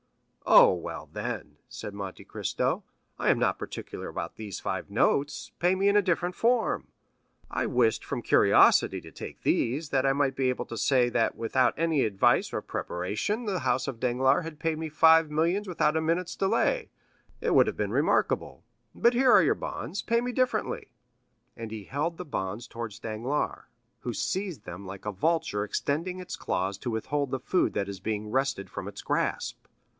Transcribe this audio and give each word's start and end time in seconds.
"Oh, 0.47 0.73
well, 0.73 1.07
then," 1.13 1.57
said 1.69 1.93
Monte 1.93 2.25
Cristo, 2.25 2.83
"I 3.19 3.29
am 3.29 3.37
not 3.37 3.59
particular 3.59 4.09
about 4.09 4.35
these 4.35 4.59
five 4.59 4.89
notes, 4.89 5.51
pay 5.59 5.75
me 5.75 5.87
in 5.87 5.95
a 5.95 6.01
different 6.01 6.35
form; 6.35 6.87
I 7.51 7.67
wished, 7.67 8.03
from 8.03 8.23
curiosity, 8.23 8.99
to 9.01 9.11
take 9.11 9.43
these, 9.43 9.89
that 9.89 10.05
I 10.05 10.11
might 10.11 10.35
be 10.35 10.49
able 10.49 10.65
to 10.65 10.77
say 10.77 11.07
that 11.09 11.35
without 11.35 11.75
any 11.77 12.03
advice 12.03 12.51
or 12.51 12.61
preparation 12.61 13.45
the 13.45 13.59
house 13.59 13.87
of 13.87 13.99
Danglars 13.99 14.43
had 14.43 14.59
paid 14.59 14.79
me 14.79 14.89
five 14.89 15.29
millions 15.29 15.67
without 15.67 15.95
a 15.95 16.01
minute's 16.01 16.35
delay; 16.35 16.89
it 17.39 17.53
would 17.53 17.67
have 17.67 17.77
been 17.77 17.91
remarkable. 17.91 18.63
But 18.95 19.13
here 19.13 19.31
are 19.31 19.43
your 19.43 19.55
bonds; 19.55 20.01
pay 20.01 20.19
me 20.19 20.31
differently;" 20.31 20.89
and 21.55 21.69
he 21.69 21.83
held 21.83 22.17
the 22.17 22.25
bonds 22.25 22.67
towards 22.67 22.99
Danglars, 22.99 23.65
who 23.99 24.13
seized 24.13 24.65
them 24.65 24.85
like 24.85 25.05
a 25.05 25.11
vulture 25.11 25.63
extending 25.63 26.19
its 26.19 26.35
claws 26.35 26.79
to 26.79 26.89
withhold 26.89 27.29
the 27.29 27.39
food 27.39 27.73
that 27.73 27.87
is 27.87 27.99
being 27.99 28.31
wrested 28.31 28.69
from 28.69 28.87
its 28.87 29.03
grasp. 29.03 29.63